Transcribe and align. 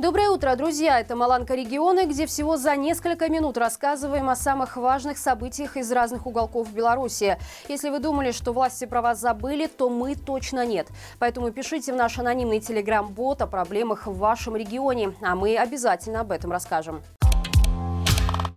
Доброе 0.00 0.30
утро, 0.30 0.56
друзья! 0.56 0.98
Это 0.98 1.14
«Маланка 1.14 1.54
регионы», 1.54 2.06
где 2.06 2.24
всего 2.24 2.56
за 2.56 2.74
несколько 2.74 3.28
минут 3.28 3.58
рассказываем 3.58 4.30
о 4.30 4.34
самых 4.34 4.78
важных 4.78 5.18
событиях 5.18 5.76
из 5.76 5.92
разных 5.92 6.26
уголков 6.26 6.72
Беларуси. 6.72 7.36
Если 7.68 7.90
вы 7.90 7.98
думали, 7.98 8.32
что 8.32 8.54
власти 8.54 8.86
про 8.86 9.02
вас 9.02 9.20
забыли, 9.20 9.66
то 9.66 9.90
мы 9.90 10.14
точно 10.14 10.64
нет. 10.64 10.88
Поэтому 11.18 11.50
пишите 11.52 11.92
в 11.92 11.96
наш 11.96 12.18
анонимный 12.18 12.60
телеграм-бот 12.60 13.42
о 13.42 13.46
проблемах 13.46 14.06
в 14.06 14.16
вашем 14.16 14.56
регионе, 14.56 15.12
а 15.20 15.36
мы 15.36 15.58
обязательно 15.58 16.20
об 16.20 16.32
этом 16.32 16.50
расскажем. 16.50 17.02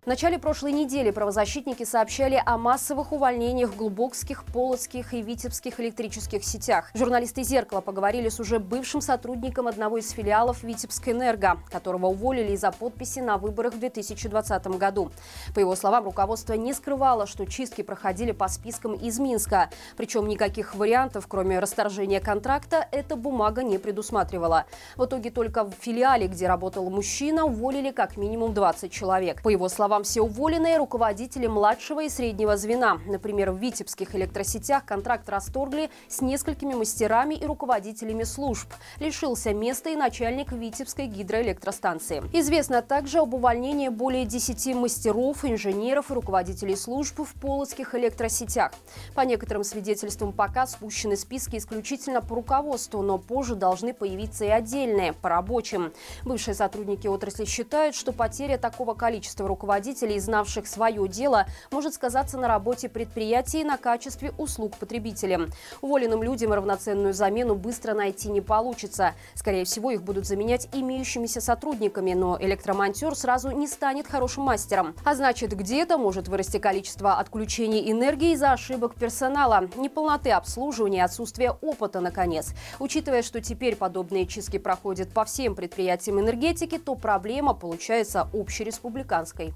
В 0.04 0.08
начале 0.08 0.38
прошлой 0.38 0.74
недели 0.74 1.12
правозащитники 1.12 1.86
сообщали 1.86 2.44
о 2.46 2.58
массовых 2.58 3.14
увольнениях 3.14 3.70
в 3.70 3.78
Глубокских, 3.78 4.44
Полоцких 4.44 5.14
и 5.14 5.22
Витебских 5.22 5.80
электрических 5.80 6.44
сетях. 6.44 6.92
Журналисты 6.94 7.44
«Зеркала» 7.44 7.80
поговорили 7.80 8.28
с 8.28 8.38
уже 8.38 8.60
бывшим 8.60 9.00
сотрудником 9.00 9.66
одного 9.66 10.00
из 10.00 10.12
филиалов 10.12 10.62
Витебской 10.62 11.14
энерго, 11.14 11.58
которого 11.72 12.08
уволили 12.08 12.52
из-за 12.52 12.74
подписи 12.74 13.20
на 13.20 13.38
выборах 13.38 13.76
в 13.76 13.80
2020 13.80 14.68
году. 14.78 15.10
По 15.56 15.60
его 15.60 15.74
словам, 15.74 16.04
руководство 16.04 16.52
не 16.56 16.74
скрывало, 16.74 17.26
что 17.26 17.46
чистки 17.46 17.82
проходили 17.82 18.34
по 18.34 18.50
спискам 18.50 18.96
из 18.96 19.20
Минска. 19.20 19.70
Причем 19.96 20.28
никаких 20.28 20.76
вариантов, 20.76 21.28
кроме 21.30 21.60
расторжения 21.60 22.20
контракта, 22.20 22.86
эта 22.92 23.16
бумага 23.16 23.64
не 23.64 23.78
предусматривала. 23.78 24.66
В 24.98 25.06
итоге 25.06 25.32
только 25.32 25.64
в 25.64 25.72
филиале, 25.80 26.28
где 26.28 26.50
работал 26.50 26.90
мужчина, 26.90 27.46
уволили 27.46 27.92
как 27.92 28.18
минимум 28.18 28.54
20 28.54 28.92
человек. 28.92 29.42
По 29.42 29.48
его 29.48 29.70
словам, 29.70 29.93
словам, 29.94 30.04
все 30.04 30.22
уволенные 30.22 30.78
руководители 30.78 31.46
младшего 31.46 32.02
и 32.04 32.10
среднего 32.10 32.58
звена. 32.58 33.00
Например, 33.06 33.52
в 33.52 33.58
витебских 33.58 34.16
электросетях 34.16 34.86
контракт 34.86 35.30
расторгли 35.30 35.92
с 36.08 36.22
несколькими 36.22 36.74
мастерами 36.74 37.36
и 37.36 37.46
руководителями 37.46 38.24
служб. 38.24 38.68
Лишился 39.00 39.54
места 39.54 39.92
и 39.92 39.96
начальник 39.96 40.52
Витебской 40.52 41.06
гидроэлектростанции. 41.06 42.24
Известно 42.34 42.82
также 42.82 43.20
об 43.20 43.36
увольнении 43.36 43.90
более 43.90 44.26
10 44.26 44.74
мастеров, 44.74 45.46
инженеров 45.46 46.10
и 46.10 46.16
руководителей 46.16 46.76
служб 46.76 47.20
в 47.20 47.40
полоцких 47.40 47.94
электросетях. 47.94 48.72
По 49.14 49.22
некоторым 49.22 49.64
свидетельствам 49.64 50.34
пока 50.34 50.66
спущены 50.66 51.16
списки 51.16 51.58
исключительно 51.58 52.22
по 52.22 52.36
руководству, 52.36 53.04
но 53.04 53.20
позже 53.20 53.54
должны 53.54 53.94
появиться 53.94 54.46
и 54.46 54.50
отдельные, 54.50 55.14
по 55.14 55.30
рабочим. 55.30 55.94
Бывшие 56.24 56.56
сотрудники 56.56 57.06
отрасли 57.06 57.46
считают, 57.46 57.96
что 57.96 58.12
потеря 58.12 58.58
такого 58.58 58.96
количества 58.96 59.48
руководителей 59.48 59.83
руководителей, 59.84 60.20
знавших 60.20 60.66
свое 60.66 61.08
дело, 61.10 61.46
может 61.70 61.94
сказаться 61.94 62.38
на 62.38 62.48
работе 62.48 62.88
предприятий 62.88 63.62
и 63.62 63.64
на 63.66 63.78
качестве 63.78 64.32
услуг 64.38 64.78
потребителям. 64.78 65.50
Уволенным 65.82 66.24
людям 66.24 66.54
равноценную 66.54 67.14
замену 67.14 67.56
быстро 67.56 67.94
найти 67.94 68.30
не 68.30 68.40
получится. 68.40 69.12
Скорее 69.36 69.66
всего, 69.66 69.92
их 69.92 70.02
будут 70.02 70.26
заменять 70.26 70.70
имеющимися 70.72 71.42
сотрудниками, 71.42 72.14
но 72.14 72.38
электромонтер 72.40 73.14
сразу 73.16 73.52
не 73.52 73.68
станет 73.68 74.08
хорошим 74.08 74.44
мастером. 74.44 74.96
А 75.04 75.16
значит, 75.16 75.54
где-то 75.54 75.98
может 75.98 76.30
вырасти 76.30 76.60
количество 76.60 77.20
отключений 77.20 77.92
энергии 77.92 78.34
из-за 78.34 78.54
ошибок 78.54 78.96
персонала, 78.96 79.68
неполноты 79.76 80.32
обслуживания, 80.32 81.04
отсутствия 81.04 81.52
опыта, 81.62 82.00
наконец. 82.00 82.54
Учитывая, 82.80 83.22
что 83.22 83.42
теперь 83.42 83.76
подобные 83.76 84.28
чистки 84.28 84.60
проходят 84.60 85.10
по 85.14 85.26
всем 85.26 85.56
предприятиям 85.56 86.22
энергетики, 86.22 86.78
то 86.78 86.96
проблема 86.96 87.54
получается 87.54 88.30
общереспубликанской. 88.34 89.54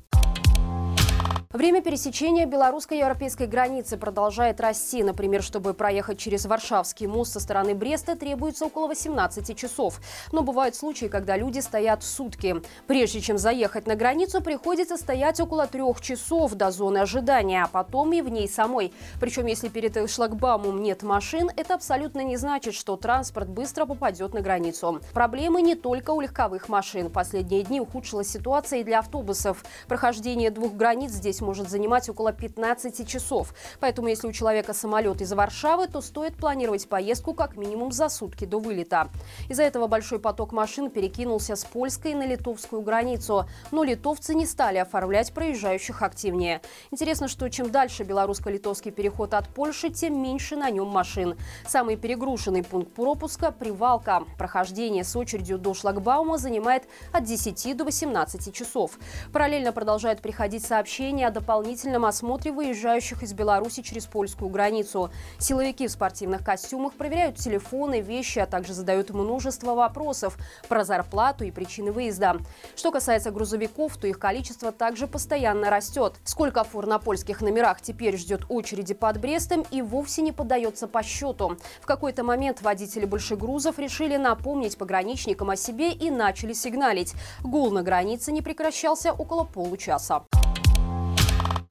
Время 1.53 1.81
пересечения 1.81 2.45
белорусско-европейской 2.45 3.47
границы 3.47 3.95
продолжает 3.95 4.59
расти. 4.59 5.01
Например, 5.01 5.41
чтобы 5.41 5.73
проехать 5.73 6.19
через 6.19 6.45
Варшавский 6.45 7.07
мост 7.07 7.31
со 7.31 7.39
стороны 7.39 7.73
Бреста, 7.73 8.17
требуется 8.17 8.65
около 8.65 8.87
18 8.87 9.57
часов. 9.57 10.01
Но 10.33 10.41
бывают 10.41 10.75
случаи, 10.75 11.05
когда 11.05 11.37
люди 11.37 11.59
стоят 11.59 12.03
сутки. 12.03 12.61
Прежде 12.85 13.21
чем 13.21 13.37
заехать 13.37 13.87
на 13.87 13.95
границу, 13.95 14.41
приходится 14.41 14.97
стоять 14.97 15.39
около 15.39 15.67
трех 15.67 16.01
часов 16.01 16.53
до 16.53 16.69
зоны 16.69 16.97
ожидания, 16.97 17.63
а 17.63 17.67
потом 17.67 18.11
и 18.11 18.21
в 18.21 18.27
ней 18.27 18.49
самой. 18.49 18.93
Причем, 19.21 19.45
если 19.45 19.69
перед 19.69 20.09
шлагбаумом 20.09 20.83
нет 20.83 21.01
машин, 21.01 21.49
это 21.55 21.75
абсолютно 21.75 22.25
не 22.25 22.35
значит, 22.35 22.73
что 22.73 22.97
транспорт 22.97 23.47
быстро 23.47 23.85
попадет 23.85 24.33
на 24.33 24.41
границу. 24.41 24.99
Проблемы 25.13 25.61
не 25.61 25.75
только 25.75 26.11
у 26.11 26.19
легковых 26.19 26.67
машин. 26.67 27.09
Последние 27.09 27.63
дни 27.63 27.79
ухудшилась 27.79 28.27
ситуация 28.27 28.81
и 28.81 28.83
для 28.83 28.99
автобусов. 28.99 29.63
Прохождение 29.87 30.51
двух 30.51 30.73
границ 30.73 31.11
здесь 31.11 31.36
здесь 31.37 31.41
может 31.45 31.69
занимать 31.69 32.09
около 32.09 32.33
15 32.33 33.07
часов. 33.07 33.53
Поэтому, 33.79 34.07
если 34.07 34.27
у 34.27 34.31
человека 34.31 34.73
самолет 34.73 35.21
из 35.21 35.31
Варшавы, 35.33 35.87
то 35.87 36.01
стоит 36.01 36.35
планировать 36.35 36.89
поездку 36.89 37.33
как 37.33 37.57
минимум 37.57 37.91
за 37.91 38.09
сутки 38.09 38.45
до 38.45 38.59
вылета. 38.59 39.09
Из-за 39.49 39.63
этого 39.63 39.87
большой 39.87 40.19
поток 40.19 40.51
машин 40.51 40.89
перекинулся 40.89 41.55
с 41.55 41.63
польской 41.63 42.15
на 42.15 42.25
литовскую 42.25 42.81
границу. 42.81 43.45
Но 43.71 43.83
литовцы 43.83 44.33
не 44.33 44.45
стали 44.45 44.77
оформлять 44.79 45.31
проезжающих 45.33 46.01
активнее. 46.01 46.61
Интересно, 46.91 47.27
что 47.27 47.49
чем 47.49 47.69
дальше 47.69 48.03
белорусско-литовский 48.03 48.91
переход 48.91 49.33
от 49.33 49.47
Польши, 49.49 49.89
тем 49.89 50.21
меньше 50.21 50.55
на 50.55 50.71
нем 50.71 50.87
машин. 50.87 51.35
Самый 51.67 51.97
перегруженный 51.97 52.63
пункт 52.63 52.93
пропуска– 52.93 53.51
Привалка. 53.59 54.23
Прохождение 54.37 55.03
с 55.03 55.15
очередью 55.15 55.59
до 55.59 55.73
шлагбаума 55.73 56.37
занимает 56.37 56.83
от 57.13 57.23
10 57.25 57.77
до 57.77 57.83
18 57.85 58.53
часов. 58.53 58.97
Параллельно 59.31 59.71
продолжают 59.71 60.21
приходить 60.21 60.65
сообщения 60.65 61.26
о 61.27 61.31
дополнительном 61.31 62.05
осмотре 62.05 62.51
выезжающих 62.51 63.21
из 63.21 63.33
Беларуси 63.33 63.81
через 63.81 64.05
польскую 64.05 64.49
границу. 64.49 65.11
Силовики 65.37 65.87
в 65.87 65.91
спортивных 65.91 66.43
костюмах 66.43 66.93
проверяют 66.93 67.35
телефоны, 67.35 68.01
вещи, 68.01 68.39
а 68.39 68.45
также 68.45 68.73
задают 68.73 69.09
множество 69.09 69.75
вопросов 69.75 70.37
про 70.69 70.85
зарплату 70.85 71.43
и 71.43 71.51
причины 71.51 71.91
выезда. 71.91 72.37
Что 72.75 72.91
касается 72.91 73.31
грузовиков, 73.31 73.97
то 73.97 74.07
их 74.07 74.19
количество 74.19 74.71
также 74.71 75.07
постоянно 75.07 75.69
растет. 75.69 76.15
Сколько 76.23 76.63
фур 76.63 76.87
на 76.87 76.97
польских 76.97 77.41
номерах 77.41 77.81
теперь 77.81 78.17
ждет 78.17 78.45
очереди 78.47 78.93
под 78.93 79.19
Брестом 79.19 79.65
и 79.69 79.81
вовсе 79.81 80.21
не 80.21 80.31
поддается 80.31 80.87
по 80.87 81.03
счету. 81.03 81.57
В 81.81 81.85
какой-то 81.85 82.23
момент 82.23 82.61
водители 82.61 83.05
большегрузов 83.05 83.79
решили 83.79 84.15
напомнить 84.15 84.77
пограничникам 84.77 85.49
о 85.49 85.57
себе 85.57 85.91
и 85.91 86.09
начали 86.09 86.53
сигналить. 86.53 87.13
Гул 87.43 87.71
на 87.71 87.83
границе 87.83 88.31
не 88.31 88.41
прекращался 88.41 89.11
около 89.11 89.43
получаса. 89.43 90.23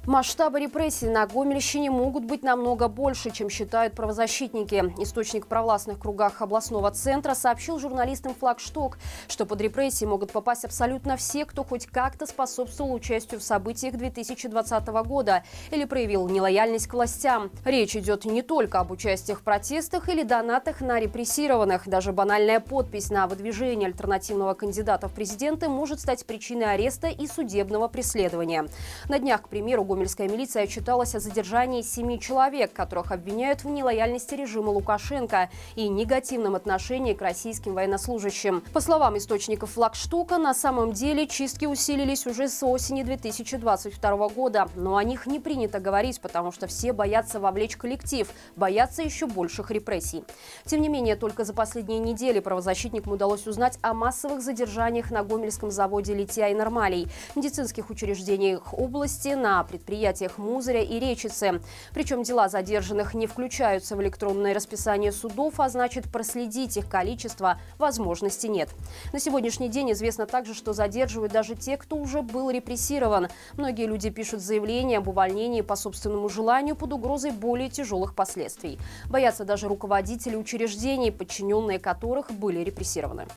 Масштабы 0.07 0.61
репрессий 0.61 1.09
на 1.09 1.27
Гомельщине 1.27 1.91
могут 1.91 2.25
быть 2.25 2.45
намного 2.45 2.87
больше, 2.87 3.33
чем 3.33 3.51
считают 3.51 3.95
правозащитники. 3.95 4.95
Источник 5.03 5.47
в 5.47 5.49
провластных 5.49 5.99
кругах 5.99 6.41
областного 6.41 6.93
центра 6.93 7.35
сообщил 7.35 7.81
журналистам 7.81 8.33
«Флагшток», 8.33 8.99
что 9.27 9.47
под 9.47 9.61
репрессии 9.61 10.05
могут 10.05 10.31
попасть 10.31 10.65
абсолютно 10.65 11.17
все, 11.17 11.45
кто 11.45 11.65
хоть 11.65 11.87
как-то 11.87 12.27
способствовал 12.27 12.95
участию 12.95 13.41
в 13.41 13.43
событиях 13.43 13.97
2020 13.97 14.87
года 14.87 15.43
или 15.73 15.85
проявил 15.85 16.29
нелояльность 16.29 16.87
к 16.87 16.95
властям. 16.95 17.51
Речь 17.65 17.97
идет 17.97 18.27
не 18.27 18.43
только 18.43 18.79
об 18.79 18.93
участиях 18.93 19.41
в 19.41 19.43
протестах 19.43 20.09
или 20.09 20.23
донатах 20.23 20.83
на 20.83 21.01
репрессированных. 21.01 21.89
Даже 21.89 22.13
банальная 22.13 22.61
подпись 22.61 23.11
на 23.11 23.27
выдвижение 23.27 23.89
альтернативного 23.89 24.55
кандидата 24.55 25.09
в 25.09 25.15
президенты 25.15 25.69
может 25.69 25.99
стать 25.99 26.25
причиной 26.27 26.75
ареста 26.75 27.09
и 27.09 27.27
судебного 27.27 27.89
преследования. 27.89 28.69
На 29.09 29.19
днях, 29.19 29.43
к 29.43 29.49
примеру, 29.49 29.83
Гомельская 29.97 30.29
милиция 30.29 30.65
отчиталась 30.65 31.15
о 31.15 31.21
задержании 31.21 31.81
семи 31.81 32.21
человек, 32.21 32.75
которых 32.75 33.13
обвиняют 33.13 33.65
в 33.65 33.71
нелояльности 33.71 34.35
режима 34.35 34.69
Лукашенко 34.69 35.49
и 35.75 35.89
негативном 35.89 36.55
отношении 36.55 37.15
к 37.15 37.23
российским 37.23 37.73
военнослужащим. 37.73 38.63
По 38.75 38.83
словам 38.83 39.17
источников 39.17 39.71
флагштока, 39.71 40.37
на 40.37 40.53
самом 40.53 40.93
деле 40.93 41.27
чистки 41.27 41.65
усилились 41.65 42.27
уже 42.27 42.51
с 42.51 42.63
осени 42.63 43.05
2022 43.05 44.29
года. 44.29 44.69
Но 44.75 44.99
о 44.99 45.03
них 45.03 45.27
не 45.27 45.41
принято 45.41 45.81
говорить, 45.81 46.21
потому 46.21 46.53
что 46.53 46.67
все 46.67 46.93
боятся 46.93 47.41
вовлечь 47.41 47.79
коллектив, 47.79 48.29
боятся 48.55 49.01
еще 49.01 49.27
больших 49.27 49.71
репрессий. 49.71 50.25
Тем 50.67 50.83
не 50.83 50.91
менее, 50.91 51.17
только 51.17 51.45
за 51.45 51.55
последние 51.55 52.01
недели 52.01 52.41
правозащитникам 52.41 53.15
удалось 53.15 53.47
узнать 53.47 53.79
о 53.81 53.95
массовых 53.95 54.43
задержаниях 54.43 55.11
на 55.11 55.25
Гомельском 55.25 55.71
заводе 55.71 56.13
«Литья 56.13 56.49
и 56.49 56.55
Нормалей», 56.55 57.09
медицинских 57.35 57.89
учреждениях 57.89 58.75
области, 58.75 59.29
на 59.29 59.65
предприятиях 59.65 59.86
предприятиях 59.87 60.39
Музыря 60.39 60.83
и 60.83 60.99
Речицы. 60.99 61.61
Причем 61.95 62.25
дела 62.25 62.49
задержанных 62.49 63.15
не 63.15 63.29
включаются 63.29 63.95
в 63.95 64.03
электронное 64.03 64.53
расписание 64.53 65.13
судов, 65.13 65.61
а 65.61 65.69
значит 65.69 66.11
проследить 66.11 66.77
их 66.77 66.89
количество 66.89 67.61
возможности 67.79 68.49
нет. 68.49 68.69
На 69.13 69.21
сегодняшний 69.21 69.69
день 69.69 69.93
известно 69.93 70.27
также, 70.27 70.55
что 70.55 70.73
задерживают 70.73 71.33
даже 71.33 71.55
те, 71.55 71.77
кто 71.77 71.97
уже 71.97 72.23
был 72.23 72.51
репрессирован. 72.51 73.29
Многие 73.53 73.87
люди 73.87 74.11
пишут 74.11 74.41
заявления 74.41 74.99
об 74.99 75.07
увольнении 75.07 75.61
по 75.61 75.77
собственному 75.77 76.29
желанию 76.29 76.75
под 76.75 76.93
угрозой 76.93 77.31
более 77.31 77.71
тяжелых 77.71 78.17
последствий. 78.17 78.81
Боятся 79.09 79.45
даже 79.45 79.69
руководители 79.69 80.35
учреждений, 80.35 81.13
подчиненные 81.13 81.79
которых 81.79 82.33
были 82.33 82.59
репрессированы. 82.65 83.29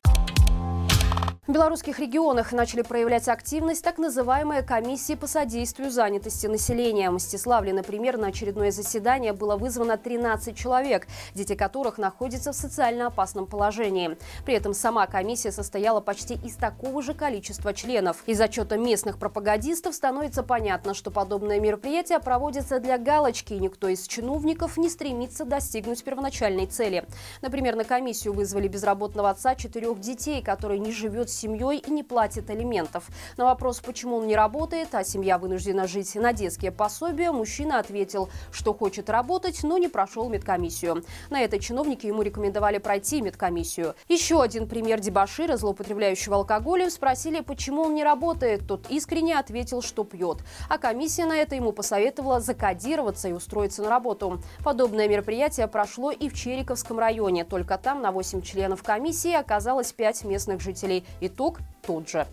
В 1.49 1.51
белорусских 1.51 1.97
регионах 1.97 2.51
начали 2.51 2.83
проявлять 2.83 3.27
активность 3.27 3.83
так 3.83 3.97
называемые 3.97 4.61
комиссии 4.61 5.15
по 5.15 5.25
содействию 5.25 5.89
занятости 5.89 6.45
населения. 6.45 7.09
В 7.09 7.15
Мстиславле, 7.15 7.73
например, 7.73 8.19
на 8.19 8.27
очередное 8.27 8.69
заседание 8.69 9.33
было 9.33 9.55
вызвано 9.55 9.97
13 9.97 10.55
человек, 10.55 11.07
дети 11.33 11.55
которых 11.55 11.97
находятся 11.97 12.51
в 12.51 12.55
социально 12.55 13.07
опасном 13.07 13.47
положении. 13.47 14.15
При 14.45 14.53
этом 14.53 14.75
сама 14.75 15.07
комиссия 15.07 15.51
состояла 15.51 16.01
почти 16.01 16.35
из 16.35 16.53
такого 16.53 17.01
же 17.01 17.15
количества 17.15 17.73
членов. 17.73 18.17
Из 18.27 18.39
отчета 18.39 18.77
местных 18.77 19.17
пропагандистов 19.17 19.95
становится 19.95 20.43
понятно, 20.43 20.93
что 20.93 21.09
подобные 21.09 21.59
мероприятия 21.59 22.19
проводятся 22.19 22.79
для 22.79 22.99
галочки, 22.99 23.53
и 23.53 23.59
никто 23.59 23.87
из 23.87 24.05
чиновников 24.05 24.77
не 24.77 24.87
стремится 24.87 25.45
достигнуть 25.45 26.03
первоначальной 26.03 26.67
цели. 26.67 27.07
Например, 27.41 27.75
на 27.75 27.85
комиссию 27.85 28.33
вызвали 28.33 28.67
безработного 28.67 29.31
отца 29.31 29.55
четырех 29.55 29.99
детей, 29.99 30.43
который 30.43 30.77
не 30.77 30.91
живет 30.91 31.38
семьей 31.39 31.77
и 31.77 31.91
не 31.91 32.03
платит 32.03 32.49
алиментов. 32.49 33.07
На 33.37 33.45
вопрос, 33.45 33.79
почему 33.79 34.17
он 34.17 34.27
не 34.27 34.35
работает, 34.35 34.93
а 34.93 35.03
семья 35.03 35.37
вынуждена 35.37 35.87
жить 35.87 36.15
на 36.15 36.33
детские 36.33 36.71
пособия, 36.71 37.31
мужчина 37.31 37.79
ответил, 37.79 38.29
что 38.51 38.73
хочет 38.73 39.09
работать, 39.09 39.63
но 39.63 39.77
не 39.77 39.87
прошел 39.87 40.29
медкомиссию. 40.29 41.03
На 41.29 41.41
это 41.41 41.59
чиновники 41.59 42.07
ему 42.07 42.21
рекомендовали 42.21 42.77
пройти 42.77 43.21
медкомиссию. 43.21 43.95
Еще 44.07 44.41
один 44.41 44.67
пример 44.67 44.99
дебашира, 44.99 45.57
злоупотребляющего 45.57 46.35
алкоголем, 46.35 46.89
спросили, 46.89 47.41
почему 47.41 47.83
он 47.83 47.95
не 47.95 48.03
работает. 48.03 48.67
Тот 48.67 48.89
искренне 48.89 49.37
ответил, 49.37 49.81
что 49.81 50.03
пьет. 50.03 50.39
А 50.67 50.77
комиссия 50.77 51.25
на 51.25 51.37
это 51.37 51.55
ему 51.55 51.71
посоветовала 51.71 52.39
закодироваться 52.39 53.29
и 53.29 53.33
устроиться 53.33 53.81
на 53.81 53.89
работу. 53.89 54.41
Подобное 54.63 55.07
мероприятие 55.07 55.67
прошло 55.67 56.11
и 56.11 56.27
в 56.29 56.33
Чериковском 56.33 56.99
районе. 56.99 57.45
Только 57.45 57.77
там 57.77 58.01
на 58.01 58.11
8 58.11 58.41
членов 58.41 58.83
комиссии 58.83 59.33
оказалось 59.33 59.93
5 59.93 60.23
местных 60.25 60.61
жителей. 60.61 61.05
Итог 61.29 61.59
тот 61.85 62.09
же. 62.09 62.25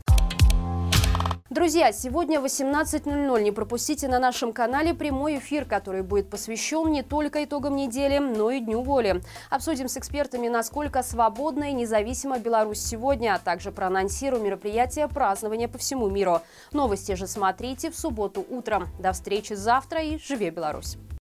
Друзья, 1.51 1.93
сегодня 1.93 2.41
18.00. 2.41 3.43
Не 3.43 3.53
пропустите 3.53 4.09
на 4.09 4.19
нашем 4.19 4.53
канале 4.53 4.95
прямой 4.95 5.39
эфир, 5.39 5.65
который 5.65 6.03
будет 6.03 6.29
посвящен 6.29 6.91
не 6.91 7.03
только 7.03 7.45
итогам 7.45 7.77
недели, 7.77 8.19
но 8.19 8.51
и 8.51 8.61
Дню 8.61 8.83
воли. 8.83 9.23
Обсудим 9.49 9.89
с 9.89 9.97
экспертами, 9.97 10.49
насколько 10.49 11.03
свободна 11.03 11.71
и 11.71 11.73
независима 11.73 12.39
Беларусь 12.39 12.81
сегодня, 12.81 13.35
а 13.35 13.39
также 13.39 13.71
проанонсируем 13.71 14.45
мероприятия 14.45 15.09
празднования 15.09 15.69
по 15.69 15.79
всему 15.79 16.09
миру. 16.09 16.41
Новости 16.73 17.15
же 17.15 17.27
смотрите 17.27 17.91
в 17.91 17.97
субботу 17.97 18.45
утром. 18.49 18.89
До 18.99 19.13
встречи 19.13 19.53
завтра 19.53 20.03
и 20.03 20.19
живи 20.19 20.51
Беларусь! 20.51 20.97